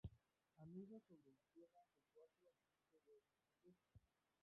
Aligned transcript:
Anida 0.63 0.99
sobre 0.99 1.31
la 1.31 1.45
tierra, 1.53 1.83
de 1.93 2.01
cuatro 2.11 2.49
a 2.49 2.55
cinco 2.63 2.97
huevos 3.05 3.37
por 3.61 3.61
vez. 3.61 3.77